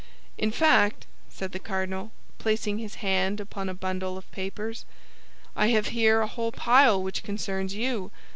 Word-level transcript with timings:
"In 0.35 0.49
fact," 0.49 1.05
said 1.29 1.51
the 1.51 1.59
cardinal, 1.59 2.11
placing 2.39 2.79
his 2.79 2.95
hand 3.05 3.39
upon 3.39 3.69
a 3.69 3.75
bundle 3.75 4.17
of 4.17 4.31
papers, 4.31 4.83
"I 5.55 5.67
have 5.67 5.89
here 5.89 6.21
a 6.21 6.27
whole 6.27 6.51
pile 6.51 7.03
which 7.03 7.21
concerns 7.21 7.75
you. 7.75 8.09